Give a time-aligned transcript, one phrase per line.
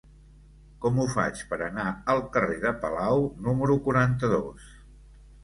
[0.85, 4.67] Com ho faig per anar al carrer de Palau número quaranta-dos?